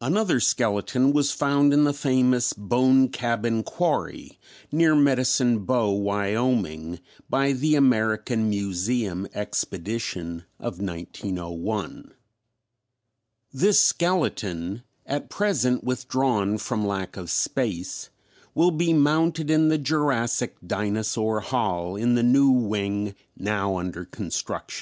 [0.00, 4.36] Another skeleton was found in the famous Bone Cabin Quarry,
[4.72, 12.12] near Medicine Bow, Wyoming, by the American Museum Expedition of 1901.
[13.52, 18.10] This skeleton, at present withdrawn from lack of space,
[18.56, 24.78] will be mounted in the Jurassic Dinosaur Hall in the new wing now under construction.